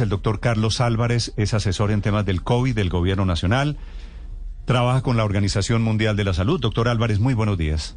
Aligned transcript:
El 0.00 0.10
doctor 0.10 0.40
Carlos 0.40 0.80
Álvarez 0.82 1.32
es 1.36 1.54
asesor 1.54 1.90
en 1.90 2.02
temas 2.02 2.26
del 2.26 2.42
COVID 2.42 2.74
del 2.74 2.90
Gobierno 2.90 3.24
Nacional. 3.24 3.78
Trabaja 4.66 5.02
con 5.02 5.16
la 5.16 5.24
Organización 5.24 5.82
Mundial 5.82 6.16
de 6.16 6.24
la 6.24 6.34
Salud. 6.34 6.60
Doctor 6.60 6.88
Álvarez, 6.88 7.18
muy 7.18 7.34
buenos 7.34 7.56
días. 7.56 7.96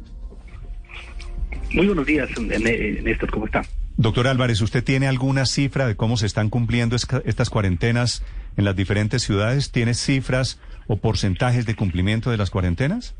Muy 1.72 1.86
buenos 1.86 2.06
días, 2.06 2.28
Néstor, 2.38 3.30
¿cómo 3.30 3.46
está? 3.46 3.62
Doctor 3.96 4.28
Álvarez, 4.28 4.60
¿usted 4.62 4.82
tiene 4.82 5.08
alguna 5.08 5.44
cifra 5.44 5.86
de 5.86 5.94
cómo 5.94 6.16
se 6.16 6.26
están 6.26 6.48
cumpliendo 6.48 6.96
estas 6.96 7.50
cuarentenas 7.50 8.24
en 8.56 8.64
las 8.64 8.74
diferentes 8.74 9.22
ciudades? 9.22 9.70
¿Tiene 9.70 9.94
cifras 9.94 10.58
o 10.86 10.96
porcentajes 10.96 11.66
de 11.66 11.76
cumplimiento 11.76 12.30
de 12.30 12.38
las 12.38 12.50
cuarentenas? 12.50 13.14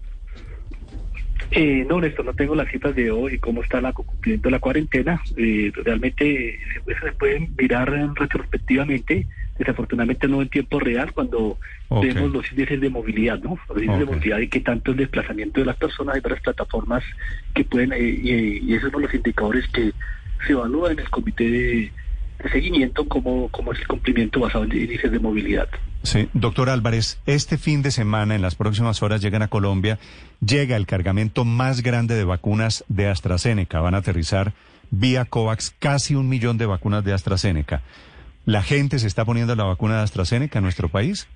Eh, 1.52 1.84
no, 1.88 2.00
Néstor, 2.00 2.24
no 2.24 2.34
tengo 2.34 2.54
las 2.54 2.70
cifras 2.70 2.94
de 2.94 3.10
hoy, 3.10 3.38
cómo 3.38 3.62
está 3.62 3.78
el 3.78 3.92
cumplimiento 3.92 4.48
de 4.48 4.52
la 4.52 4.60
cuarentena. 4.60 5.20
Eh, 5.36 5.72
realmente 5.74 6.60
se 6.86 7.12
pueden 7.12 7.52
mirar 7.58 7.90
retrospectivamente, 8.14 9.26
desafortunadamente 9.58 10.28
no 10.28 10.42
en 10.42 10.48
tiempo 10.48 10.78
real, 10.78 11.12
cuando 11.12 11.58
vemos 11.90 12.30
los 12.30 12.50
índices 12.52 12.80
de 12.80 12.88
movilidad, 12.88 13.40
¿no? 13.40 13.58
Los 13.68 13.78
índices 13.78 13.98
de 13.98 14.06
movilidad 14.06 14.38
y 14.38 14.48
qué 14.48 14.60
tanto 14.60 14.92
el 14.92 14.98
desplazamiento 14.98 15.58
de 15.58 15.66
las 15.66 15.76
personas, 15.76 16.14
hay 16.14 16.20
varias 16.20 16.40
plataformas 16.40 17.02
que 17.52 17.64
pueden, 17.64 17.92
eh, 17.94 17.98
y, 18.00 18.72
esos 18.72 18.92
son 18.92 19.02
los 19.02 19.12
indicadores 19.12 19.66
que 19.68 19.92
se 20.46 20.52
evalúan 20.52 20.92
en 20.92 21.00
el 21.00 21.10
comité 21.10 21.50
de, 21.50 21.92
seguimiento, 22.48 23.06
como, 23.06 23.48
como 23.48 23.72
es 23.72 23.80
el 23.80 23.86
cumplimiento 23.86 24.40
basado 24.40 24.64
en 24.64 24.72
índices 24.72 25.10
de 25.10 25.18
movilidad. 25.18 25.68
Sí, 26.02 26.28
doctor 26.32 26.70
Álvarez, 26.70 27.20
este 27.26 27.58
fin 27.58 27.82
de 27.82 27.90
semana, 27.90 28.34
en 28.34 28.42
las 28.42 28.54
próximas 28.54 29.02
horas, 29.02 29.20
llegan 29.20 29.42
a 29.42 29.48
Colombia, 29.48 29.98
llega 30.44 30.76
el 30.76 30.86
cargamento 30.86 31.44
más 31.44 31.82
grande 31.82 32.14
de 32.14 32.24
vacunas 32.24 32.84
de 32.88 33.08
AstraZeneca. 33.08 33.80
Van 33.80 33.94
a 33.94 33.98
aterrizar 33.98 34.54
vía 34.90 35.24
COVAX 35.24 35.74
casi 35.78 36.14
un 36.14 36.28
millón 36.28 36.56
de 36.56 36.66
vacunas 36.66 37.04
de 37.04 37.12
AstraZeneca. 37.12 37.82
¿La 38.46 38.62
gente 38.62 38.98
se 38.98 39.06
está 39.06 39.24
poniendo 39.24 39.54
la 39.54 39.64
vacuna 39.64 39.98
de 39.98 40.02
AstraZeneca 40.02 40.58
en 40.58 40.64
nuestro 40.64 40.88
país? 40.88 41.28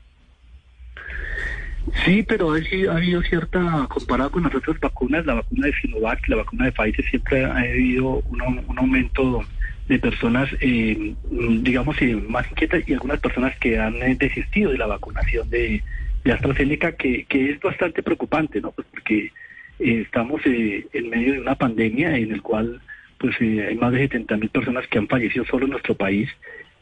Sí, 2.05 2.25
pero 2.27 2.53
ha 2.53 2.97
habido 2.97 3.21
cierta, 3.23 3.87
comparado 3.91 4.31
con 4.31 4.43
las 4.43 4.55
otras 4.55 4.81
vacunas, 4.81 5.27
la 5.27 5.35
vacuna 5.35 5.67
de 5.67 5.75
Sinovac, 5.75 6.27
la 6.29 6.37
vacuna 6.37 6.65
de 6.65 6.73
Pfizer, 6.73 7.05
siempre 7.11 7.45
ha 7.45 7.59
habido 7.59 8.23
un, 8.31 8.65
un 8.67 8.79
aumento 8.79 9.45
de 9.89 9.99
personas, 9.99 10.49
eh, 10.61 11.15
digamos, 11.31 12.01
eh, 12.01 12.17
más 12.17 12.51
inquietas 12.51 12.83
y 12.87 12.95
algunas 12.95 13.21
personas 13.21 13.57
que 13.59 13.79
han 13.79 13.97
eh, 14.03 14.17
desistido 14.19 14.73
de 14.73 14.79
la 14.79 14.87
vacunación 14.87 15.51
de, 15.51 15.83
de 16.25 16.33
AstraZeneca, 16.33 16.93
que, 16.93 17.27
es 17.31 17.61
bastante 17.61 18.03
preocupante, 18.03 18.61
¿no? 18.61 18.73
Pues 18.73 18.87
porque 18.91 19.31
estamos 19.79 20.41
en 20.47 21.11
medio 21.11 21.35
de 21.35 21.41
una 21.41 21.57
pandemia 21.57 22.17
en 22.17 22.33
el 22.33 22.43
cual 22.43 22.81
pues 23.19 23.35
hay 23.41 23.75
más 23.75 23.93
de 23.93 24.01
70 24.01 24.37
mil 24.37 24.49
personas 24.49 24.87
que 24.87 24.99
han 24.99 25.09
fallecido 25.09 25.45
solo 25.47 25.65
en 25.65 25.73
nuestro 25.73 25.97
país 25.97 26.31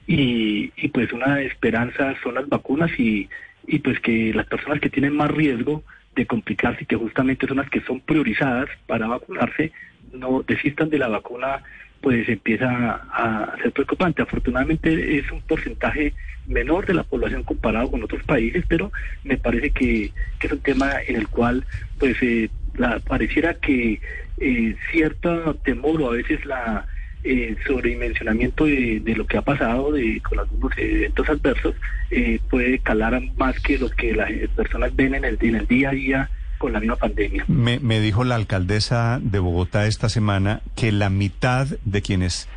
y, 0.06 0.70
y 0.77 0.89
pues 0.89 1.11
una 1.12 1.41
esperanza 1.41 2.14
son 2.23 2.34
las 2.34 2.48
vacunas 2.48 2.91
y, 2.98 3.28
y 3.67 3.78
pues 3.78 3.98
que 4.00 4.34
las 4.34 4.47
personas 4.47 4.80
que 4.80 4.91
tienen 4.91 5.17
más 5.17 5.30
riesgo 5.30 5.83
de 6.14 6.27
complicarse 6.27 6.83
y 6.83 6.86
que 6.86 6.97
justamente 6.97 7.47
son 7.47 7.56
las 7.56 7.70
que 7.70 7.80
son 7.80 8.00
priorizadas 8.00 8.68
para 8.86 9.07
vacunarse 9.07 9.73
no 10.12 10.42
desistan 10.42 10.91
de 10.91 10.98
la 10.98 11.08
vacuna 11.08 11.62
pues 12.02 12.29
empieza 12.29 13.01
a, 13.13 13.57
ser 13.63 13.73
preocupante. 13.73 14.23
Afortunadamente 14.23 15.18
es 15.18 15.30
un 15.30 15.40
porcentaje 15.42 16.13
menor 16.46 16.85
de 16.86 16.95
la 16.95 17.05
población 17.05 17.45
comparado 17.45 17.90
con 17.90 18.02
otros 18.02 18.23
países, 18.24 18.64
pero 18.68 18.92
me 19.24 19.39
parece 19.39 19.70
que, 19.70 20.12
es 20.41 20.52
un 20.52 20.58
tema 20.58 20.91
en 21.07 21.17
el 21.17 21.29
cual 21.29 21.64
pues 21.98 22.17
eh, 22.20 22.51
la, 22.77 22.98
pareciera 22.98 23.55
que 23.55 24.01
eh, 24.39 24.77
cierto 24.91 25.55
temor 25.64 26.02
o 26.02 26.11
a 26.11 26.17
veces 26.17 26.45
la 26.45 26.86
eh, 27.24 27.55
sobredimensionamiento 27.64 28.64
de, 28.64 28.98
de, 28.98 29.14
lo 29.14 29.24
que 29.27 29.36
ha 29.36 29.42
pasado 29.42 29.92
de, 29.92 30.20
con 30.23 30.41
algunos 30.41 30.77
eventos 30.77 31.29
adversos 31.29 31.77
eh, 32.11 32.41
puede 32.51 32.80
calar 32.80 33.23
más 33.36 33.61
que 33.61 33.79
lo 33.79 33.89
que 33.91 34.12
las 34.12 34.29
personas 34.57 34.95
ven 34.96 35.14
en 35.14 35.24
el, 35.24 35.39
en 35.41 35.55
el 35.55 35.67
día 35.68 35.91
a 35.91 35.92
día 35.92 36.30
con 36.62 36.73
la 36.73 36.78
misma 36.78 36.95
pandemia. 36.95 37.45
Me, 37.48 37.80
me 37.80 37.98
dijo 37.98 38.23
la 38.23 38.36
alcaldesa 38.36 39.18
de 39.20 39.40
Bogotá 39.40 39.89
esta 39.89 40.08
semana 40.08 40.62
que 40.77 40.92
la 40.92 41.11
mitad 41.11 41.67
de 41.84 42.02
quienes 42.02 42.48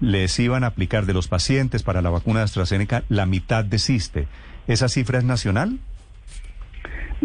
les 0.00 0.38
iban 0.38 0.64
a 0.64 0.68
aplicar 0.68 1.04
de 1.04 1.12
los 1.12 1.28
pacientes 1.28 1.82
para 1.82 2.00
la 2.00 2.08
vacuna 2.08 2.38
de 2.38 2.44
AstraZeneca, 2.44 3.04
la 3.10 3.26
mitad 3.26 3.62
desiste. 3.62 4.26
¿Esa 4.68 4.88
cifra 4.88 5.18
es 5.18 5.24
nacional? 5.24 5.80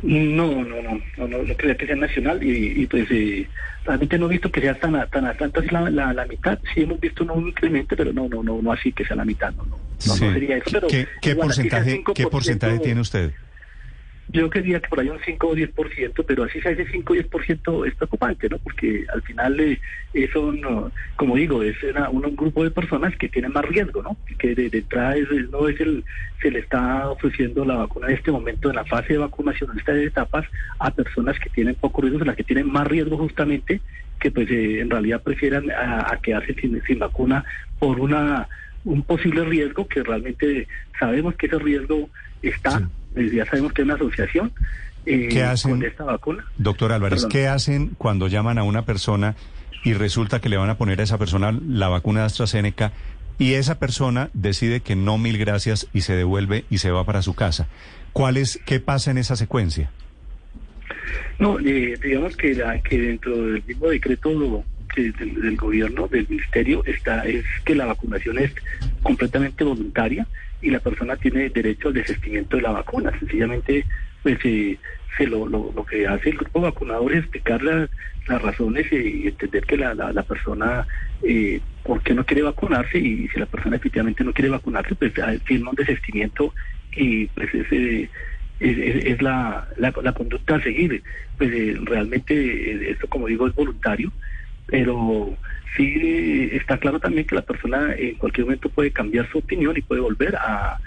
No, 0.04 0.66
no, 0.66 0.82
no, 0.82 1.02
no, 1.18 1.28
no, 1.28 1.54
creo 1.56 1.78
que 1.78 1.88
sea 1.88 1.96
nacional 1.96 2.44
y, 2.44 2.86
pues 2.88 3.10
eh, 3.10 3.48
realmente 3.86 4.20
no 4.20 4.26
he 4.26 4.30
visto 4.30 4.52
que 4.52 4.60
sea 4.60 4.76
tan 4.76 5.10
tan 5.10 5.38
tanto 5.38 5.62
la, 5.72 5.90
la, 5.90 6.14
la, 6.14 6.26
mitad. 6.26 6.60
Sí 6.74 6.82
hemos 6.82 7.00
visto 7.00 7.24
un 7.24 7.48
incremento, 7.48 7.96
pero 7.96 8.12
no, 8.12 8.28
no, 8.28 8.44
no, 8.44 8.62
no 8.62 8.74
así 8.74 8.92
que 8.92 9.06
sea 9.06 9.16
la 9.16 9.24
mitad, 9.24 9.54
no, 9.54 9.64
no, 9.66 9.78
no, 10.06 10.14
sería 10.14 10.58
eso. 10.58 10.72
Pero 10.72 10.88
¿Qué, 11.22 11.36
porcentaje, 11.36 12.04
¿qué 12.14 12.28
porcentaje 12.28 12.80
tiene 12.80 13.00
usted? 13.00 13.32
Yo 14.30 14.50
quería 14.50 14.80
que 14.82 14.90
por 14.90 15.00
ahí 15.00 15.10
un 15.10 15.20
5 15.24 15.48
o 15.48 15.56
10%, 15.56 16.26
pero 16.28 16.44
así 16.44 16.60
sea 16.60 16.72
ese 16.72 16.86
5 16.86 17.14
o 17.14 17.16
10% 17.16 17.88
es 17.88 17.96
preocupante, 17.96 18.50
¿no? 18.50 18.58
Porque 18.58 19.06
al 19.14 19.22
final 19.22 19.60
eh, 19.60 19.80
eso, 20.14 20.52
no, 20.52 20.92
como 21.16 21.36
digo, 21.36 21.64
es 21.64 21.78
un 22.12 22.36
grupo 22.36 22.64
de 22.64 22.72
personas 22.72 23.16
que 23.16 23.30
tienen 23.30 23.54
más 23.54 23.64
riesgo, 23.66 24.04
¿no? 24.04 24.18
Que 24.38 24.54
de, 24.54 24.70
entrada 24.78 25.16
no 25.50 25.70
es 25.70 25.80
el, 25.80 26.04
se 26.42 26.52
le 26.52 26.60
está 26.60 27.10
ofreciendo 27.10 27.64
la 27.64 27.76
vacuna 27.76 28.08
en 28.08 28.16
este 28.16 28.32
momento, 28.32 28.70
en 28.70 28.76
la 28.76 28.86
fase 28.86 29.14
de 29.14 29.20
vacunación, 29.20 29.72
en 29.72 29.80
estas 29.80 29.98
etapas, 29.98 30.46
a 30.80 30.92
personas 30.92 31.40
que 31.40 31.50
tienen 31.50 31.76
poco 31.76 32.02
riesgo, 32.02 32.26
las 32.26 32.36
que 32.36 32.44
tienen 32.44 32.70
más 32.70 32.86
riesgo 32.88 33.18
justamente, 33.18 33.80
que 34.20 34.32
pues 34.32 34.50
eh, 34.52 34.82
en 34.82 34.90
realidad 34.90 35.24
prefieran 35.24 35.72
a, 35.72 36.18
quedarse 36.22 36.54
sin, 36.56 36.82
sin 36.84 37.00
vacuna 37.00 37.46
por 37.80 38.00
una 38.00 38.48
un 38.84 39.04
posible 39.04 39.44
riesgo 39.44 39.88
que 39.88 40.02
realmente 40.02 40.68
sabemos 40.98 41.36
que 41.36 41.48
ese 41.48 41.60
riesgo 41.60 42.10
está 42.42 42.88
ya 43.16 43.46
sabemos 43.46 43.74
que 43.74 43.82
hay 43.82 43.86
una 43.86 43.96
asociación 43.96 44.52
eh, 45.08 45.30
¿Qué 45.30 45.44
hacen, 45.44 45.72
con 45.72 45.84
esta 45.84 46.04
vacuna. 46.04 46.46
Doctor 46.58 46.92
Álvarez, 46.92 47.26
¿qué 47.30 47.48
hacen 47.48 47.92
cuando 47.98 48.28
llaman 48.28 48.58
a 48.58 48.64
una 48.64 48.84
persona 48.84 49.36
y 49.86 49.94
resulta 49.94 50.42
que 50.42 50.50
le 50.50 50.58
van 50.58 50.70
a 50.70 50.78
poner 50.78 51.00
a 51.00 51.04
esa 51.04 51.18
persona 51.18 51.58
la 51.66 51.88
vacuna 51.88 52.22
de 52.22 52.26
AstraZeneca 52.26 52.92
y 53.40 53.54
esa 53.54 53.80
persona 53.80 54.30
decide 54.34 54.82
que 54.82 54.98
no, 54.98 55.18
mil 55.18 55.38
gracias 55.38 55.88
y 55.94 56.02
se 56.02 56.14
devuelve 56.14 56.66
y 56.70 56.80
se 56.80 56.92
va 56.92 57.06
para 57.06 57.22
su 57.22 57.36
casa? 57.36 57.70
¿Cuál 58.12 58.36
es, 58.36 58.60
¿Qué 58.66 58.82
pasa 58.82 59.12
en 59.12 59.18
esa 59.18 59.38
secuencia? 59.38 59.92
No, 61.40 61.58
eh, 61.60 61.98
digamos 62.04 62.36
que, 62.36 62.54
la, 62.56 62.82
que 62.82 63.00
dentro 63.00 63.34
del 63.38 63.64
mismo 63.64 63.88
decreto 63.88 64.66
del, 64.96 65.14
del, 65.14 65.56
gobierno, 65.56 66.08
del 66.08 66.28
ministerio, 66.28 66.84
está 66.86 67.24
es 67.26 67.46
que 67.64 67.76
la 67.76 67.86
vacunación 67.86 68.40
es 68.40 68.52
completamente 69.04 69.64
voluntaria 69.64 70.28
y 70.62 70.72
la 70.72 70.80
persona 70.80 71.16
tiene 71.16 71.50
derecho 71.50 71.90
al 71.90 71.96
desistimiento 71.96 72.58
de 72.58 72.64
la 72.64 72.72
vacuna. 72.72 73.12
Sencillamente, 73.20 73.86
pues 74.24 74.38
eh, 74.44 74.78
se 75.18 75.28
lo, 75.28 75.48
lo, 75.48 75.72
lo, 75.76 75.86
que 75.86 76.08
hace 76.08 76.30
el 76.30 76.38
grupo 76.38 76.62
vacunador 76.62 77.14
es 77.14 77.20
explicar 77.20 77.62
las, 77.64 77.90
las 78.28 78.42
razones 78.42 78.92
y 78.92 79.28
entender 79.28 79.66
que 79.66 79.78
la, 79.78 79.94
la, 79.94 80.24
persona, 80.24 80.86
eh, 81.24 81.60
por 81.84 82.02
qué 82.02 82.14
no 82.14 82.26
quiere 82.26 82.44
vacunarse 82.44 82.98
y 82.98 83.28
si 83.30 83.40
la 83.40 83.46
persona 83.46 83.78
efectivamente 83.78 84.24
no 84.24 84.34
quiere 84.34 84.50
vacunarse, 84.50 84.96
pues 84.96 85.14
firma 85.46 85.72
un 85.72 85.76
desistimiento 85.76 86.54
y 86.96 87.28
pues 87.28 87.54
ese 87.54 88.10
es, 88.60 89.22
la, 89.22 89.68
la, 89.78 90.14
conducta 90.14 90.56
a 90.56 90.62
seguir. 90.62 91.04
Pues 91.38 91.52
eh, 91.52 91.78
realmente 91.84 92.34
eh, 92.34 92.92
esto, 92.92 93.08
como 93.08 93.28
digo, 93.28 93.48
es 93.48 93.56
voluntario, 93.56 94.12
pero 94.66 95.36
sí 95.76 96.50
está 96.54 96.78
claro 96.78 97.00
también 97.00 97.26
que 97.26 97.36
la 97.36 97.42
persona 97.42 97.94
en 97.98 98.16
cualquier 98.16 98.46
momento 98.46 98.70
puede 98.70 98.92
cambiar 98.92 99.30
su 99.32 99.40
opinión 99.40 99.76
y 99.78 99.82
puede 99.82 100.02
volver 100.02 100.36
a, 100.36 100.80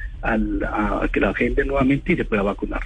que 1.13 1.21
la 1.21 1.31
agende 1.31 1.65
nuevamente 1.65 2.13
y 2.13 2.17
se 2.17 2.25
pueda 2.25 2.43
vacunar. 2.43 2.83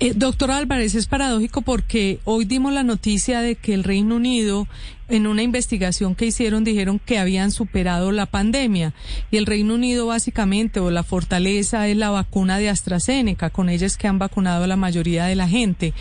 Eh, 0.00 0.12
doctor 0.14 0.50
Álvarez, 0.50 0.94
es 0.94 1.06
paradójico 1.06 1.62
porque 1.62 2.18
hoy 2.24 2.44
dimos 2.44 2.72
la 2.72 2.82
noticia 2.82 3.40
de 3.40 3.54
que 3.54 3.72
el 3.72 3.84
Reino 3.84 4.16
Unido 4.16 4.66
en 5.08 5.26
una 5.26 5.42
investigación 5.42 6.14
que 6.14 6.26
hicieron 6.26 6.64
dijeron 6.64 6.98
que 6.98 7.18
habían 7.18 7.50
superado 7.50 8.12
la 8.12 8.26
pandemia 8.26 8.92
y 9.30 9.36
el 9.36 9.46
Reino 9.46 9.74
Unido 9.74 10.06
básicamente 10.06 10.80
o 10.80 10.90
la 10.90 11.02
fortaleza 11.02 11.86
es 11.88 11.96
la 11.96 12.10
vacuna 12.10 12.58
de 12.58 12.68
AstraZeneca, 12.68 13.50
con 13.50 13.68
ella 13.68 13.86
es 13.86 13.96
que 13.96 14.08
han 14.08 14.18
vacunado 14.18 14.64
a 14.64 14.66
la 14.66 14.76
mayoría 14.76 15.26
de 15.26 15.36
la 15.36 15.48
gente. 15.48 15.94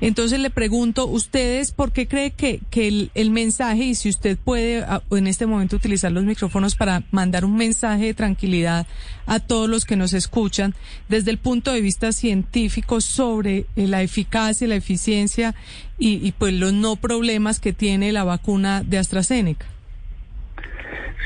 Entonces 0.00 0.40
le 0.40 0.50
pregunto, 0.50 1.06
¿ustedes 1.06 1.72
por 1.72 1.92
qué 1.92 2.08
cree 2.08 2.32
que, 2.32 2.60
que 2.70 2.88
el, 2.88 3.10
el 3.14 3.30
mensaje 3.30 3.84
y 3.84 3.94
si 3.94 4.08
usted 4.08 4.36
puede 4.36 4.84
en 5.10 5.26
este 5.26 5.46
momento 5.46 5.76
utilizar 5.76 6.10
los 6.10 6.24
micrófonos 6.24 6.74
para 6.74 7.04
mandar 7.10 7.44
un 7.44 7.56
mensaje 7.56 8.06
de 8.06 8.14
tranquilidad 8.14 8.86
a 9.26 9.40
todos 9.40 9.68
los 9.68 9.84
que 9.84 9.96
nos 9.96 10.14
escuchan 10.14 10.74
desde 11.08 11.30
el 11.30 11.38
punto 11.38 11.72
de 11.72 11.80
vista 11.80 12.12
científico 12.12 13.00
sobre 13.00 13.66
eh, 13.76 13.86
la 13.86 14.02
eficacia 14.02 14.64
y 14.64 14.68
la 14.68 14.76
eficiencia 14.76 15.54
y, 15.98 16.26
y 16.26 16.32
pues 16.32 16.54
los 16.54 16.72
no 16.72 16.96
problemas 16.96 17.60
que 17.60 17.72
tiene 17.72 18.12
la 18.12 18.24
vacuna 18.24 18.82
de 18.84 18.98
AstraZeneca. 18.98 19.66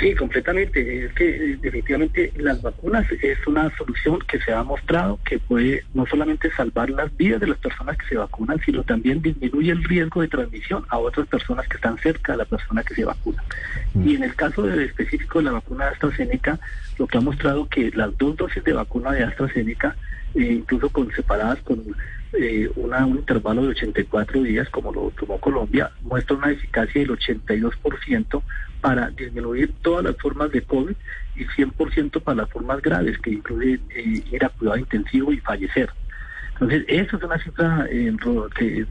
Sí, 0.02 0.14
completamente. 0.14 1.04
Es 1.04 1.12
que 1.12 1.28
eh, 1.28 1.58
definitivamente 1.60 2.32
las 2.36 2.60
vacunas 2.60 3.06
es 3.12 3.46
una 3.46 3.70
solución 3.76 4.18
que 4.26 4.40
se 4.40 4.52
ha 4.52 4.62
mostrado 4.64 5.20
que 5.24 5.38
puede 5.38 5.84
no 5.94 6.06
solamente 6.06 6.50
salvar 6.50 6.90
las 6.90 7.16
vidas 7.16 7.40
de 7.40 7.46
las 7.46 7.58
personas 7.58 7.96
que 7.98 8.06
se 8.06 8.16
vacunan, 8.16 8.60
sino 8.64 8.82
también 8.82 9.22
disminuye 9.22 9.70
el 9.70 9.84
riesgo 9.84 10.22
de 10.22 10.28
transmisión 10.28 10.84
a 10.88 10.98
otras 10.98 11.28
personas 11.28 11.68
que 11.68 11.76
están 11.76 11.98
cerca 11.98 12.32
de 12.32 12.38
la 12.38 12.44
persona 12.46 12.82
que 12.82 12.94
se 12.94 13.04
vacuna. 13.04 13.44
Mm. 13.94 14.08
Y 14.08 14.14
en 14.16 14.24
el 14.24 14.34
caso 14.34 14.62
de, 14.62 14.84
específico 14.84 15.38
de 15.38 15.44
la 15.44 15.52
vacuna 15.52 15.84
de 15.84 15.90
AstraZeneca, 15.92 16.58
lo 16.98 17.06
que 17.06 17.18
ha 17.18 17.20
mostrado 17.20 17.68
que 17.68 17.92
las 17.94 18.16
dos 18.18 18.36
dosis 18.36 18.64
de 18.64 18.72
vacuna 18.72 19.12
de 19.12 19.22
AstraZeneca, 19.22 19.94
eh, 20.34 20.52
incluso 20.52 20.88
con 20.88 21.12
separadas 21.12 21.60
con 21.62 21.80
eh, 22.34 22.70
una, 22.76 23.04
un 23.04 23.18
intervalo 23.18 23.62
de 23.62 23.68
84 23.68 24.42
días, 24.42 24.68
como 24.70 24.92
lo 24.92 25.10
tomó 25.10 25.38
Colombia, 25.38 25.90
muestra 26.02 26.36
una 26.36 26.50
eficacia 26.50 27.00
del 27.00 27.10
82% 27.10 28.42
para 28.80 29.10
disminuir 29.10 29.72
todas 29.82 30.04
las 30.04 30.16
formas 30.16 30.50
de 30.50 30.62
COVID 30.62 30.94
y 31.36 31.44
100% 31.44 32.22
para 32.22 32.42
las 32.42 32.50
formas 32.50 32.82
graves, 32.82 33.18
que 33.18 33.30
incluye 33.30 33.80
eh, 33.90 34.22
ir 34.30 34.44
a 34.44 34.48
cuidado 34.48 34.78
intensivo 34.78 35.32
y 35.32 35.38
fallecer. 35.38 35.90
Entonces, 36.54 36.84
eso 36.88 37.16
es 37.16 37.22
una 37.22 37.38
cifra 37.38 37.86
eh, 37.90 38.14
que, 38.56 38.84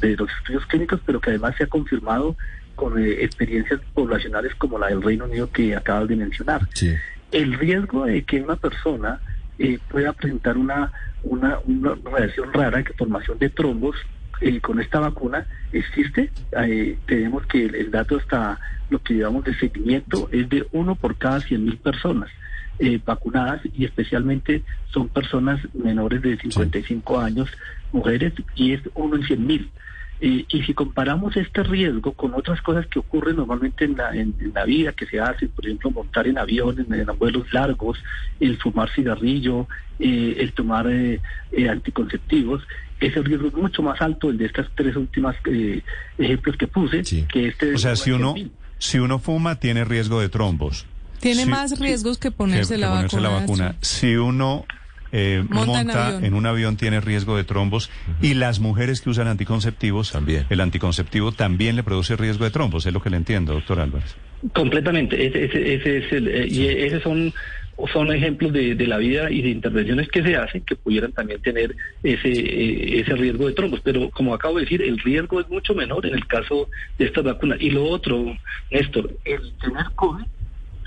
de, 0.00 0.16
los 0.16 0.30
estudios 0.38 0.64
clínicos, 0.66 1.00
pero 1.04 1.20
que 1.20 1.30
además 1.30 1.54
se 1.56 1.64
ha 1.64 1.66
confirmado 1.66 2.36
con 2.74 2.98
eh, 2.98 3.22
experiencias 3.22 3.80
poblacionales 3.94 4.54
como 4.54 4.78
la 4.78 4.88
del 4.88 5.02
Reino 5.02 5.26
Unido 5.26 5.50
que 5.50 5.76
acabas 5.76 6.08
de 6.08 6.16
mencionar. 6.16 6.66
El 7.30 7.54
riesgo 7.54 8.06
de 8.06 8.22
que 8.24 8.42
una 8.42 8.56
persona 8.56 9.20
eh, 9.58 9.78
pueda 9.88 10.12
presentar 10.12 10.56
una, 10.56 10.92
una, 11.22 11.58
una 11.66 11.94
reacción 12.16 12.52
rara, 12.52 12.82
que 12.82 12.92
formación 12.94 13.38
de 13.38 13.50
trombos, 13.50 13.96
eh, 14.42 14.60
con 14.60 14.80
esta 14.80 14.98
vacuna 14.98 15.46
existe. 15.72 16.30
Eh, 16.52 16.98
tenemos 17.06 17.46
que 17.46 17.64
el, 17.64 17.90
dato 17.92 18.16
hasta 18.16 18.58
lo 18.90 19.00
que 19.00 19.14
llevamos 19.14 19.44
de 19.44 19.54
seguimiento 19.54 20.28
es 20.32 20.48
de 20.48 20.66
uno 20.72 20.96
por 20.96 21.16
cada 21.16 21.40
100 21.40 21.64
mil 21.64 21.76
personas. 21.76 22.28
Eh, 22.78 22.98
vacunadas 23.04 23.60
y 23.74 23.84
especialmente 23.84 24.64
son 24.90 25.08
personas 25.08 25.60
menores 25.74 26.22
de 26.22 26.36
55 26.38 27.20
años, 27.20 27.48
mujeres, 27.92 28.32
y 28.56 28.72
es 28.72 28.80
uno 28.94 29.14
en 29.16 29.22
100 29.22 29.46
mil. 29.46 29.70
Y 30.24 30.62
si 30.62 30.72
comparamos 30.72 31.36
este 31.36 31.64
riesgo 31.64 32.12
con 32.12 32.32
otras 32.34 32.62
cosas 32.62 32.86
que 32.86 33.00
ocurren 33.00 33.36
normalmente 33.36 33.84
en 33.84 33.96
la, 33.96 34.14
en, 34.14 34.34
la 34.54 34.64
vida, 34.64 34.92
que 34.92 35.04
se 35.06 35.18
hacen, 35.18 35.48
por 35.48 35.66
ejemplo, 35.66 35.90
montar 35.90 36.28
en 36.28 36.38
aviones, 36.38 36.86
en, 36.88 37.18
vuelos 37.18 37.52
largos, 37.52 37.98
el 38.38 38.56
fumar 38.58 38.88
cigarrillo, 38.94 39.66
el 39.98 40.52
tomar 40.52 40.86
anticonceptivos, 41.68 42.62
ese 43.02 43.22
riesgo 43.22 43.48
es 43.48 43.54
mucho 43.54 43.82
más 43.82 44.00
alto 44.00 44.30
el 44.30 44.38
de 44.38 44.46
estas 44.46 44.68
tres 44.74 44.96
últimas 44.96 45.36
eh, 45.46 45.82
ejemplos 46.18 46.56
que 46.56 46.66
puse 46.66 47.02
que 47.26 47.48
este 47.48 47.74
o 47.74 47.78
sea 47.78 47.96
si 47.96 48.12
uno 48.12 48.34
si 48.78 48.98
uno 48.98 49.18
fuma 49.18 49.60
tiene 49.60 49.84
riesgo 49.84 50.20
de 50.20 50.28
trombos. 50.28 50.86
Tiene 51.20 51.46
más 51.46 51.78
riesgos 51.78 52.18
que 52.18 52.32
ponerse, 52.32 52.76
la, 52.76 52.88
vacuna. 52.90 53.76
si 53.80 54.16
uno 54.16 54.66
eh, 55.12 55.44
monta, 55.48 56.18
en, 56.22 56.34
un 56.34 56.46
avión 56.46 56.76
tiene 56.76 57.00
riesgo 57.00 57.36
de 57.36 57.44
trombos 57.44 57.90
y 58.20 58.34
las 58.34 58.60
mujeres 58.60 59.00
que 59.00 59.10
usan 59.10 59.28
anticonceptivos 59.28 60.12
también 60.12 60.46
el 60.50 60.60
anticonceptivo 60.60 61.32
también 61.32 61.76
le 61.76 61.82
produce 61.82 62.16
riesgo 62.16 62.44
de 62.44 62.50
trombos 62.50 62.86
es 62.86 62.92
lo 62.92 63.02
que 63.02 63.10
le 63.10 63.18
entiendo 63.18 63.52
doctor 63.54 63.80
Álvarez 63.80 64.16
completamente 64.52 65.26
ese, 65.26 65.74
ese, 65.74 65.98
es 65.98 66.12
el 66.12 66.28
eh, 66.28 66.46
y 66.48 66.66
esos 66.66 67.02
son 67.02 67.32
son 67.92 68.12
ejemplos 68.12 68.52
de, 68.52 68.74
de, 68.74 68.86
la 68.86 68.98
vida 68.98 69.30
y 69.30 69.42
de 69.42 69.50
intervenciones 69.50 70.08
que 70.08 70.22
se 70.22 70.36
hacen 70.36 70.62
que 70.62 70.76
pudieran 70.76 71.12
también 71.12 71.40
tener 71.40 71.74
ese, 72.02 72.28
eh, 72.28 73.00
ese 73.00 73.14
riesgo 73.14 73.46
de 73.46 73.54
trombos. 73.54 73.80
Pero 73.82 74.10
como 74.10 74.34
acabo 74.34 74.56
de 74.56 74.62
decir, 74.62 74.82
el 74.82 74.98
riesgo 74.98 75.40
es 75.40 75.48
mucho 75.48 75.74
menor 75.74 76.06
en 76.06 76.14
el 76.14 76.26
caso 76.26 76.68
de 76.98 77.06
estas 77.06 77.24
vacunas. 77.24 77.60
Y 77.60 77.70
lo 77.70 77.84
otro, 77.84 78.36
Néstor, 78.70 79.16
el 79.24 79.52
tener 79.54 79.86
COVID 79.94 80.24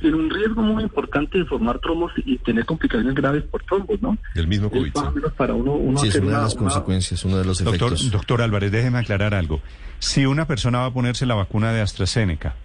un 0.03 0.29
riesgo 0.29 0.61
muy 0.61 0.83
importante 0.83 1.37
de 1.37 1.45
formar 1.45 1.79
trombos 1.79 2.11
y 2.17 2.37
tener 2.39 2.65
complicaciones 2.65 3.15
graves 3.15 3.43
por 3.43 3.63
trombos, 3.63 4.01
¿no? 4.01 4.17
El 4.35 4.47
mismo 4.47 4.69
COVID. 4.69 4.91
para 5.37 5.53
uno, 5.53 5.73
uno 5.73 5.99
sí, 5.99 6.09
es 6.09 6.15
una, 6.15 6.37
de 6.37 6.43
las 6.43 6.55
consecuencias, 6.55 7.25
uno 7.25 7.37
de 7.37 7.45
los 7.45 7.63
doctor, 7.63 7.93
efectos. 7.93 8.11
Doctor 8.11 8.41
Álvarez, 8.41 8.71
déjeme 8.71 8.99
aclarar 8.99 9.33
algo. 9.33 9.61
Si 9.99 10.25
una 10.25 10.45
persona 10.45 10.79
va 10.79 10.85
a 10.87 10.93
ponerse 10.93 11.25
la 11.25 11.35
vacuna 11.35 11.71
de 11.71 11.81
AstraZeneca, 11.81 12.55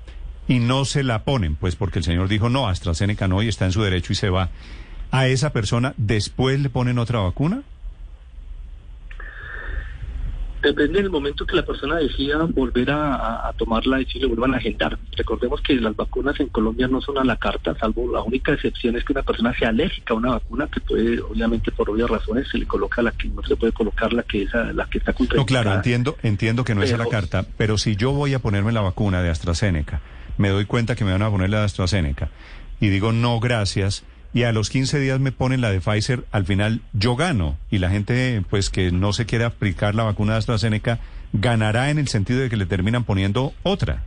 y 0.51 0.59
no 0.59 0.85
se 0.85 1.05
la 1.05 1.23
ponen, 1.23 1.55
pues 1.55 1.77
porque 1.77 2.01
el 2.01 2.05
señor 2.05 2.29
dijo 2.29 2.49
no, 2.49 2.69
AstraZeneca 2.69 3.29
no 3.29 3.41
y 3.41 3.49
está 3.49 3.67
en 3.67 3.73
su 3.73 3.83
derecho 3.83 4.13
y 4.13 4.17
se 4.17 4.31
va. 4.31 4.51
¿A 5.13 5.29
esa 5.29 5.53
persona 5.53 5.95
después 5.97 6.59
le 6.61 6.71
ponen 6.71 6.99
otra 6.99 7.21
vacuna? 7.21 7.63
Depende 10.63 11.01
del 11.01 11.11
momento 11.11 11.47
que 11.47 11.57
la 11.57 11.65
persona 11.65 11.97
decida 11.97 12.39
volver 12.45 12.91
a, 12.91 13.53
tomarla 13.57 14.01
y 14.01 14.07
si 14.07 14.19
le 14.19 14.27
vuelvan 14.27 14.55
a 14.55 14.59
agendar. 14.59 14.99
Recordemos 15.17 15.61
que 15.63 15.75
las 15.75 15.97
vacunas 15.97 16.39
en 16.39 16.49
Colombia 16.49 16.87
no 16.87 17.01
son 17.01 17.19
a 17.19 17.25
la 17.25 17.37
carta, 17.37 17.75
salvo 17.79 18.11
la 18.13 18.23
única 18.23 18.53
excepción 18.53 18.97
es 18.97 19.05
que 19.05 19.13
una 19.13 19.23
persona 19.23 19.55
sea 19.59 19.71
alérgica 19.71 20.15
a 20.15 20.17
una 20.17 20.31
vacuna, 20.31 20.69
que 20.73 20.81
puede, 20.81 21.21
obviamente, 21.21 21.73
por 21.73 21.91
obvias 21.91 22.11
razones, 22.11 22.47
se 22.49 22.59
le 22.59 22.67
coloca 22.67 23.03
la 23.03 23.13
que 23.13 23.29
no 23.29 23.43
se 23.43 23.57
puede 23.57 23.73
colocar 23.73 24.13
la 24.13 24.23
que, 24.23 24.43
es 24.43 24.51
la 24.53 24.87
que 24.87 24.99
está 24.99 25.15
No, 25.35 25.47
claro, 25.47 25.73
entiendo, 25.73 26.17
entiendo 26.23 26.65
que 26.65 26.75
no 26.75 26.83
es 26.83 26.93
a 26.93 26.99
la 26.99 27.07
carta, 27.07 27.47
pero 27.57 27.79
si 27.79 27.97
yo 27.97 28.13
voy 28.13 28.35
a 28.35 28.39
ponerme 28.39 28.73
la 28.73 28.81
vacuna 28.83 29.23
de 29.23 29.31
AstraZeneca, 29.31 30.01
me 30.37 30.51
doy 30.51 30.67
cuenta 30.67 30.95
que 30.95 31.05
me 31.05 31.13
van 31.13 31.23
a 31.23 31.31
poner 31.31 31.51
la 31.51 31.61
de 31.61 31.65
AstraZeneca 31.65 32.31
y 32.81 32.89
digo 32.89 33.13
no 33.13 33.39
gracias 33.41 34.05
y 34.33 34.45
a 34.45 34.53
los 34.53 34.71
15 34.71 35.01
días 35.01 35.21
me 35.21 35.33
ponen 35.33 35.61
la 35.61 35.71
de 35.71 35.81
Pfizer, 35.81 36.25
al 36.31 36.45
final 36.45 36.81
yo 36.93 37.17
gano 37.17 37.59
y 37.71 37.79
la 37.79 37.91
gente 37.91 38.43
pues 38.49 38.71
que 38.71 38.93
no 38.93 39.13
se 39.13 39.27
quiere 39.27 39.45
aplicar 39.45 39.95
la 39.95 40.05
vacuna 40.05 40.33
de 40.33 40.39
AstraZeneca 40.39 41.01
ganará 41.33 41.91
en 41.91 41.99
el 41.99 42.09
sentido 42.09 42.41
de 42.41 42.51
que 42.51 42.57
le 42.57 42.67
terminan 42.67 43.05
poniendo 43.05 43.53
otra. 43.63 44.03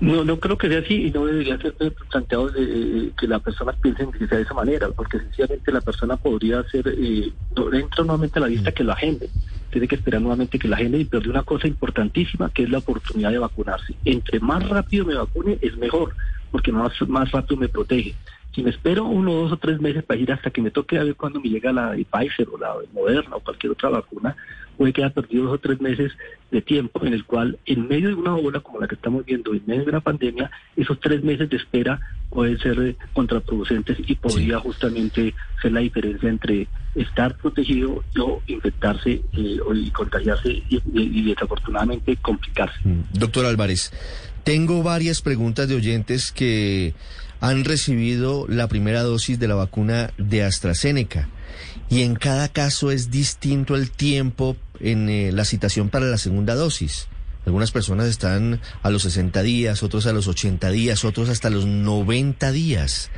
No, 0.00 0.22
no 0.22 0.38
creo 0.38 0.56
que 0.56 0.68
sea 0.68 0.78
así 0.78 1.06
y 1.06 1.10
no 1.10 1.26
debería 1.26 1.58
ser 1.58 1.74
planteado 2.08 2.50
de, 2.50 3.10
que 3.18 3.26
la 3.26 3.40
persona 3.40 3.72
piense 3.72 4.06
que 4.16 4.28
sea 4.28 4.38
de 4.38 4.44
esa 4.44 4.54
manera, 4.54 4.88
porque 4.90 5.18
sencillamente 5.18 5.72
la 5.72 5.80
persona 5.80 6.16
podría 6.16 6.62
ser, 6.64 6.86
eh, 6.86 7.32
entra 7.72 8.04
nuevamente 8.04 8.38
a 8.38 8.42
la 8.42 8.48
lista 8.48 8.70
que 8.70 8.84
lo 8.84 8.92
agende, 8.92 9.28
tiene 9.72 9.88
que 9.88 9.96
esperar 9.96 10.20
nuevamente 10.20 10.58
que 10.58 10.68
la 10.68 10.76
agende 10.76 11.00
y 11.00 11.04
pierde 11.04 11.30
una 11.30 11.42
cosa 11.42 11.66
importantísima 11.66 12.48
que 12.50 12.62
es 12.62 12.70
la 12.70 12.78
oportunidad 12.78 13.32
de 13.32 13.38
vacunarse. 13.38 13.96
Entre 14.04 14.38
más 14.38 14.68
rápido 14.68 15.04
me 15.04 15.14
vacune 15.14 15.58
es 15.60 15.76
mejor, 15.76 16.14
porque 16.52 16.70
más, 16.70 16.92
más 17.08 17.32
rápido 17.32 17.60
me 17.60 17.68
protege. 17.68 18.14
Si 18.58 18.64
me 18.64 18.70
espero 18.70 19.04
uno, 19.04 19.34
dos 19.34 19.52
o 19.52 19.56
tres 19.56 19.80
meses 19.80 20.02
para 20.02 20.18
ir 20.18 20.32
hasta 20.32 20.50
que 20.50 20.60
me 20.60 20.72
toque 20.72 20.98
a 20.98 21.04
ver 21.04 21.14
cuándo 21.14 21.40
me 21.40 21.48
llega 21.48 21.72
la 21.72 21.92
de 21.92 22.04
Pfizer 22.04 22.48
o 22.52 22.58
la 22.58 22.76
de 22.76 22.88
Moderna 22.92 23.36
o 23.36 23.40
cualquier 23.40 23.70
otra 23.70 23.88
vacuna, 23.88 24.34
puede 24.76 24.92
quedar 24.92 25.12
perdido 25.12 25.44
dos 25.44 25.54
o 25.54 25.58
tres 25.58 25.80
meses 25.80 26.10
de 26.50 26.60
tiempo 26.60 27.06
en 27.06 27.12
el 27.12 27.24
cual, 27.24 27.56
en 27.66 27.86
medio 27.86 28.08
de 28.08 28.14
una 28.16 28.34
ola 28.34 28.58
como 28.58 28.80
la 28.80 28.88
que 28.88 28.96
estamos 28.96 29.24
viendo, 29.24 29.54
en 29.54 29.62
medio 29.64 29.84
de 29.84 29.90
una 29.90 30.00
pandemia, 30.00 30.50
esos 30.74 30.98
tres 30.98 31.22
meses 31.22 31.48
de 31.48 31.56
espera 31.56 32.00
pueden 32.30 32.58
ser 32.58 32.80
eh, 32.80 32.96
contraproducentes 33.12 33.96
y 34.04 34.16
podría 34.16 34.58
justamente 34.58 35.34
ser 35.62 35.70
la 35.70 35.78
diferencia 35.78 36.28
entre 36.28 36.66
estar 36.96 37.36
protegido 37.36 38.02
o 38.18 38.42
infectarse 38.48 39.22
eh, 39.34 39.60
y 39.72 39.90
contagiarse 39.92 40.64
y, 40.68 41.22
desafortunadamente 41.22 42.16
complicarse. 42.16 42.76
Mm. 42.82 43.02
Doctor 43.12 43.46
Álvarez, 43.46 43.92
tengo 44.42 44.82
varias 44.82 45.22
preguntas 45.22 45.68
de 45.68 45.76
oyentes 45.76 46.32
que 46.32 46.94
han 47.40 47.64
recibido 47.64 48.46
la 48.48 48.68
primera 48.68 49.02
dosis 49.02 49.38
de 49.38 49.48
la 49.48 49.54
vacuna 49.54 50.12
de 50.18 50.44
AstraZeneca 50.44 51.28
y 51.88 52.02
en 52.02 52.14
cada 52.14 52.48
caso 52.48 52.90
es 52.90 53.10
distinto 53.10 53.74
el 53.74 53.90
tiempo 53.90 54.56
en 54.80 55.08
eh, 55.08 55.32
la 55.32 55.44
citación 55.44 55.88
para 55.88 56.06
la 56.06 56.18
segunda 56.18 56.54
dosis. 56.54 57.08
Algunas 57.46 57.70
personas 57.70 58.08
están 58.08 58.60
a 58.82 58.90
los 58.90 59.02
60 59.02 59.42
días, 59.42 59.82
otros 59.82 60.06
a 60.06 60.12
los 60.12 60.28
80 60.28 60.70
días, 60.70 61.04
otros 61.04 61.30
hasta 61.30 61.48
los 61.48 61.64
90 61.64 62.52
días. 62.52 63.10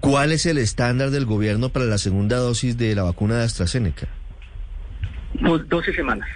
¿Cuál 0.00 0.32
es 0.32 0.46
el 0.46 0.58
estándar 0.58 1.10
del 1.10 1.26
gobierno 1.26 1.68
para 1.68 1.84
la 1.84 1.98
segunda 1.98 2.38
dosis 2.38 2.76
de 2.76 2.94
la 2.94 3.04
vacuna 3.04 3.38
de 3.38 3.44
AstraZeneca? 3.44 4.08
12 5.40 5.92
semanas. 5.92 6.28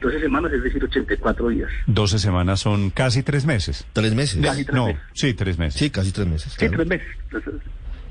12 0.00 0.20
semanas, 0.20 0.52
es 0.52 0.62
decir, 0.62 0.82
84 0.82 1.48
días. 1.48 1.70
12 1.86 2.18
semanas 2.18 2.60
son 2.60 2.90
casi 2.90 3.22
tres 3.22 3.46
meses. 3.46 3.86
¿Tres 3.92 4.14
meses? 4.14 4.40
Casi 4.42 4.64
tres 4.64 4.74
no, 4.74 4.86
meses. 4.86 5.02
sí, 5.14 5.34
tres 5.34 5.58
meses. 5.58 5.78
Sí, 5.78 5.90
casi 5.90 6.12
tres 6.12 6.26
meses. 6.26 6.52
Sí, 6.58 6.68
tres 6.68 6.86
meses. 6.86 7.06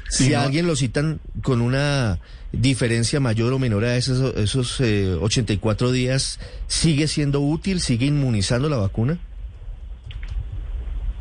Si 0.10 0.34
a 0.34 0.44
alguien 0.44 0.66
lo 0.66 0.76
citan 0.76 1.20
con 1.44 1.62
una 1.62 2.20
diferencia 2.52 3.20
mayor 3.20 3.54
o 3.54 3.60
menor 3.60 3.86
a 3.86 3.96
esos, 3.96 4.36
esos 4.38 4.82
84 4.82 5.90
eh, 5.90 5.92
días, 5.92 6.40
¿sigue 6.68 7.08
siendo 7.08 7.42
útil? 7.42 7.80
¿Sigue 7.80 8.08
inmunizando 8.08 8.70
la 8.70 8.78
vacuna? 8.78 9.20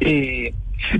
Eh, 0.00 0.54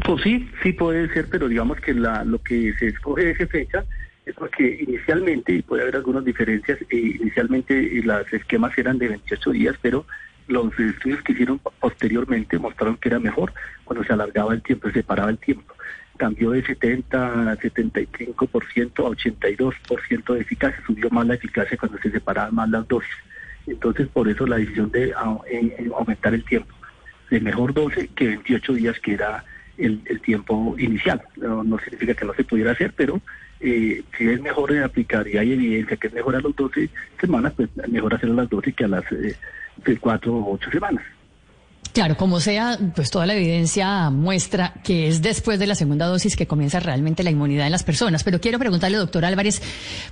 pues 0.04 0.22
sí, 0.22 0.48
sí 0.62 0.72
puede 0.72 1.12
ser, 1.14 1.28
pero 1.30 1.48
digamos 1.48 1.80
que 1.80 1.94
la, 1.94 2.24
lo 2.24 2.42
que 2.42 2.74
se 2.78 2.88
escoge 2.88 3.24
de 3.24 3.30
esa 3.30 3.46
fecha 3.46 3.84
es 4.28 4.34
porque 4.34 4.84
inicialmente, 4.86 5.52
y 5.52 5.62
puede 5.62 5.82
haber 5.82 5.96
algunas 5.96 6.24
diferencias, 6.24 6.78
eh, 6.90 7.16
inicialmente 7.20 7.74
los 8.02 8.32
esquemas 8.32 8.76
eran 8.76 8.98
de 8.98 9.08
28 9.08 9.50
días, 9.52 9.76
pero 9.80 10.06
los 10.48 10.78
estudios 10.78 11.22
que 11.22 11.32
hicieron 11.32 11.60
posteriormente 11.80 12.58
mostraron 12.58 12.96
que 12.96 13.08
era 13.08 13.18
mejor 13.18 13.52
cuando 13.84 14.04
se 14.04 14.12
alargaba 14.12 14.54
el 14.54 14.62
tiempo, 14.62 14.88
se 14.88 14.94
separaba 14.94 15.30
el 15.30 15.38
tiempo. 15.38 15.74
Cambió 16.16 16.50
de 16.50 16.64
70 16.64 17.52
a 17.52 17.56
75% 17.56 19.06
a 19.06 19.10
82% 19.10 20.34
de 20.34 20.40
eficacia, 20.40 20.82
subió 20.86 21.08
más 21.10 21.26
la 21.26 21.34
eficacia 21.34 21.76
cuando 21.78 21.98
se 21.98 22.10
separaban 22.10 22.54
más 22.54 22.68
las 22.68 22.88
dosis. 22.88 23.10
Entonces, 23.66 24.08
por 24.08 24.28
eso 24.28 24.46
la 24.46 24.56
decisión 24.56 24.90
de 24.90 25.12
aumentar 25.14 26.34
el 26.34 26.44
tiempo, 26.44 26.74
de 27.30 27.40
mejor 27.40 27.72
12 27.72 28.08
que 28.08 28.26
28 28.26 28.72
días, 28.74 28.98
que 29.00 29.14
era 29.14 29.44
el, 29.78 30.20
tiempo 30.22 30.74
inicial. 30.78 31.22
No, 31.36 31.78
significa 31.78 32.14
que 32.14 32.24
no 32.24 32.34
se 32.34 32.44
pudiera 32.44 32.72
hacer, 32.72 32.92
pero 32.96 33.20
eh, 33.60 34.02
si 34.16 34.28
es 34.28 34.40
mejor 34.40 34.76
aplicar 34.78 35.26
y 35.26 35.36
hay 35.36 35.52
evidencia 35.52 35.96
que 35.96 36.08
es 36.08 36.12
mejor 36.12 36.36
a 36.36 36.40
las 36.40 36.54
12 36.54 36.88
semanas, 37.20 37.52
pues 37.56 37.68
mejor 37.88 38.14
hacerlo 38.14 38.34
a 38.34 38.42
las 38.42 38.50
12 38.50 38.72
que 38.72 38.84
a 38.84 38.88
las 38.88 39.04
eh, 39.12 39.36
de 39.84 39.96
4 39.98 40.34
o 40.34 40.54
8 40.54 40.70
semanas. 40.70 41.04
Claro, 41.92 42.16
como 42.16 42.38
sea, 42.38 42.78
pues 42.94 43.10
toda 43.10 43.26
la 43.26 43.34
evidencia 43.34 44.10
muestra 44.10 44.74
que 44.84 45.08
es 45.08 45.20
después 45.20 45.58
de 45.58 45.66
la 45.66 45.74
segunda 45.74 46.06
dosis 46.06 46.36
que 46.36 46.46
comienza 46.46 46.78
realmente 46.78 47.24
la 47.24 47.30
inmunidad 47.30 47.66
en 47.66 47.72
las 47.72 47.82
personas. 47.82 48.22
Pero 48.22 48.40
quiero 48.40 48.58
preguntarle, 48.58 48.98
doctor 48.98 49.24
Álvarez, 49.24 49.60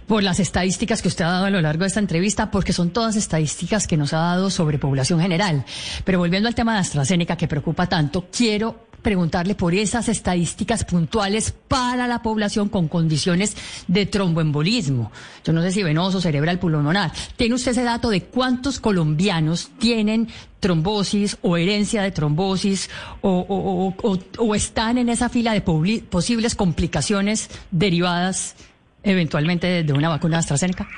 por 0.06 0.22
las 0.22 0.40
estadísticas 0.40 1.00
que 1.00 1.08
usted 1.08 1.24
ha 1.24 1.30
dado 1.30 1.44
a 1.44 1.50
lo 1.50 1.60
largo 1.60 1.82
de 1.82 1.88
esta 1.88 2.00
entrevista, 2.00 2.50
porque 2.50 2.72
son 2.72 2.90
todas 2.90 3.14
estadísticas 3.14 3.86
que 3.86 3.96
nos 3.96 4.14
ha 4.14 4.18
dado 4.18 4.50
sobre 4.50 4.78
población 4.78 5.20
general. 5.20 5.64
Pero 6.04 6.18
volviendo 6.18 6.48
al 6.48 6.56
tema 6.56 6.74
de 6.74 6.80
AstraZeneca, 6.80 7.36
que 7.36 7.46
preocupa 7.46 7.86
tanto, 7.86 8.26
quiero 8.36 8.85
preguntarle 9.02 9.54
por 9.54 9.74
esas 9.74 10.08
estadísticas 10.08 10.84
puntuales 10.84 11.52
para 11.52 12.06
la 12.06 12.22
población 12.22 12.68
con 12.68 12.88
condiciones 12.88 13.56
de 13.86 14.06
tromboembolismo. 14.06 15.12
Yo 15.44 15.52
no 15.52 15.62
sé 15.62 15.72
si 15.72 15.82
venoso, 15.82 16.20
cerebral, 16.20 16.58
pulmonar. 16.58 17.12
¿Tiene 17.36 17.54
usted 17.54 17.72
ese 17.72 17.84
dato 17.84 18.10
de 18.10 18.22
cuántos 18.22 18.80
colombianos 18.80 19.70
tienen 19.78 20.28
trombosis 20.60 21.38
o 21.42 21.56
herencia 21.56 22.02
de 22.02 22.10
trombosis 22.10 22.90
o, 23.20 24.54
están 24.54 24.98
en 24.98 25.08
esa 25.08 25.28
fila 25.28 25.52
de 25.52 25.60
posibles 25.60 26.54
complicaciones 26.54 27.50
derivadas 27.70 28.56
eventualmente 29.02 29.84
de 29.84 29.92
una 29.92 30.08
vacuna 30.08 30.38
AstraZeneca? 30.38 30.88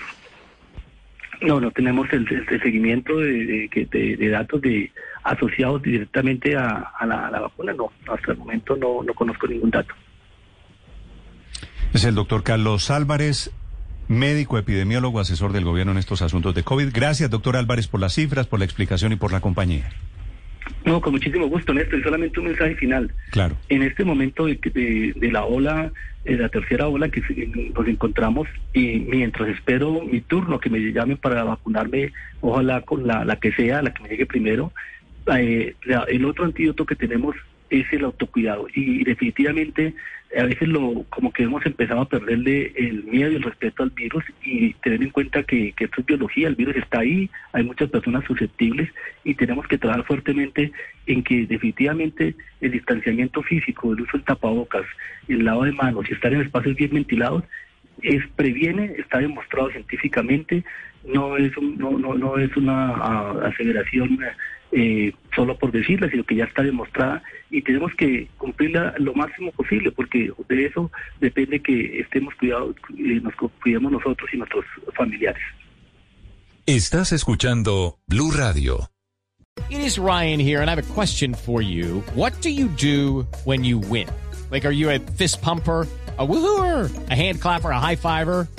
No, 1.41 1.61
no 1.61 1.71
tenemos 1.71 2.09
el, 2.13 2.27
seguimiento 2.63 3.17
de, 3.19 3.69
de, 3.91 4.29
datos 4.29 4.61
de 4.61 4.91
asociados 5.25 5.83
directamente 5.83 6.57
a, 6.57 6.93
la, 7.07 7.41
vacuna. 7.41 7.73
No, 7.73 7.91
hasta 8.13 8.33
el 8.33 8.39
momento 8.39 8.77
no, 8.77 9.03
no 9.03 9.15
conozco 9.15 9.47
ningún 9.47 9.71
dato. 9.71 9.95
Es 11.93 12.05
el 12.05 12.15
doctor 12.15 12.43
Carlos 12.43 12.91
Álvarez, 12.91 13.51
médico 14.09 14.59
epidemiólogo, 14.59 15.21
asesor 15.21 15.53
del 15.53 15.65
gobierno 15.65 15.93
en 15.93 15.99
estos 15.99 16.23
asuntos 16.23 16.55
de 16.55 16.63
COVID. 16.63 16.89
Gracias, 16.93 17.31
doctor 17.31 17.57
Álvarez, 17.57 17.89
por 17.89 18.01
las 18.01 18.15
cifras, 18.15 18.47
por 18.47 18.59
la 18.59 18.65
explicación 18.65 19.13
y 19.13 19.17
por 19.17 19.33
la 19.33 19.41
compañía. 19.41 19.91
No, 20.85 21.01
con 21.01 21.13
muchísimo 21.13 21.47
gusto, 21.47 21.75
Néstor. 21.75 21.99
Y 21.99 22.03
solamente 22.03 22.41
un 22.41 22.47
mensaje 22.47 22.75
final. 22.77 23.13
Claro. 23.31 23.57
En 23.69 23.83
este 23.83 24.05
momento 24.05 24.47
de, 24.47 25.15
de, 25.17 25.33
la 25.33 25.45
ola, 25.45 25.93
de 26.25 26.37
la 26.37 26.49
tercera 26.49 26.89
ola 26.89 27.09
que 27.09 27.23
nos 27.75 27.87
encontramos, 27.87 28.49
y 28.73 29.01
mientras 29.01 29.49
espero 29.49 30.03
mi 30.03 30.21
turno, 30.21 30.61
que 30.61 30.71
me 30.71 30.79
llamen 30.79 31.17
para 31.17 31.45
vacunarme, 31.45 32.13
ojalá 32.41 32.83
con 32.83 33.07
la, 33.07 33.25
la 33.25 33.37
que 33.37 33.53
sea, 33.53 33.83
la 33.83 33.93
que 33.93 34.03
me 34.03 34.09
llegue 34.09 34.27
primero, 34.27 34.73
eh, 35.35 35.75
el 36.09 36.25
otro 36.25 36.45
antídoto 36.45 36.87
que 36.87 36.97
tenemos 36.97 37.37
es 37.71 37.87
el 37.93 38.05
autocuidado. 38.05 38.67
Y 38.75 39.05
definitivamente 39.05 39.95
a 40.39 40.45
veces 40.45 40.69
lo 40.69 41.05
como 41.09 41.33
que 41.33 41.45
hemos 41.45 41.65
empezado 41.65 42.03
a 42.03 42.09
perderle 42.09 42.73
el 42.77 43.05
miedo 43.05 43.31
y 43.31 43.37
el 43.37 43.43
respeto 43.43 43.83
al 43.83 43.91
virus 43.91 44.25
y 44.43 44.75
tener 44.75 45.03
en 45.03 45.11
cuenta 45.11 45.43
que, 45.43 45.73
que 45.73 45.85
esto 45.85 46.01
es 46.01 46.07
biología, 46.07 46.49
el 46.49 46.55
virus 46.55 46.77
está 46.77 47.01
ahí, 47.01 47.31
hay 47.53 47.65
muchas 47.65 47.89
personas 47.89 48.25
susceptibles 48.25 48.91
y 49.25 49.35
tenemos 49.35 49.67
que 49.67 49.79
trabajar 49.79 50.05
fuertemente 50.05 50.71
en 51.07 51.23
que 51.23 51.47
definitivamente 51.47 52.35
el 52.61 52.73
distanciamiento 52.73 53.43
físico, 53.43 53.93
el 53.93 54.03
uso 54.03 54.19
del 54.19 54.25
tapabocas, 54.25 54.85
el 55.29 55.45
lado 55.45 55.65
de 55.65 55.73
manos 55.73 56.05
y 56.09 56.13
estar 56.13 56.33
en 56.33 56.43
espacios 56.43 56.77
bien 56.77 56.91
ventilados 56.93 57.45
es 58.03 58.23
previene, 58.37 58.95
está 58.99 59.19
demostrado 59.19 59.71
científicamente, 59.71 60.63
no 61.05 61.37
es 61.37 61.53
no, 61.61 61.99
no, 61.99 62.15
no 62.15 62.39
es 62.39 62.55
una 62.57 63.31
aseveración 63.47 64.19
eh, 64.73 65.13
solo 65.35 65.57
por 65.57 65.73
decirla, 65.73 66.11
sino 66.11 66.25
que 66.25 66.37
ya 66.37 66.45
está 66.45 66.63
demostrada 66.63 67.23
y 67.51 67.63
tenemos 67.63 67.93
que 67.95 68.29
cumplirla 68.37 68.95
lo 68.99 69.15
máximo 69.15 69.51
posible, 69.53 69.91
porque 69.93 70.31
de 70.49 70.67
eso 70.67 70.91
depende 71.21 71.61
que 71.61 72.01
estemos 72.01 72.35
cuidados, 72.35 72.77
eh, 72.99 73.21
nos 73.23 73.35
cuidemos 73.63 73.93
nosotros 73.93 74.29
y 74.33 74.37
nuestros 74.37 74.65
familiares. 74.95 75.43
Estás 76.67 77.13
escuchando 77.13 77.99
Blue 78.07 78.31
Radio. 78.31 78.91
It 79.71 79.81
is 79.81 79.99
Ryan 79.99 80.39
here, 80.39 80.61
and 80.61 80.71
I 80.71 80.75
have 80.75 80.79
a 80.79 80.95
question 80.95 81.35
for 81.35 81.63
you. 81.63 82.03
What 82.15 82.33
do 82.43 82.51
you 82.51 82.69
do 82.69 83.27
when 83.45 83.65
you 83.65 83.79
win? 83.79 84.09
Like, 84.51 84.65
are 84.65 84.73
you 84.73 84.91
a 84.91 84.99
fist 84.99 85.43
pumper? 85.43 85.87
a 86.19 86.27
woohooer, 86.27 87.11
a 87.11 87.15
hand 87.15 87.41
clapper, 87.41 87.71
a 87.71 87.79
high 87.79 87.95
fiver. 87.95 88.49